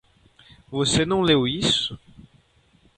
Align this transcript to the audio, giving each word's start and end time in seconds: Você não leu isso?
Você 0.71 1.05
não 1.05 1.21
leu 1.21 1.47
isso? 1.47 1.95